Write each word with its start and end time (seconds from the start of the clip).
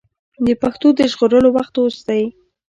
د 0.45 0.47
پښتو 0.61 0.87
د 0.99 0.99
ژغورلو 1.11 1.49
وخت 1.57 1.73
اوس 1.81 1.97
دی. 2.07 2.23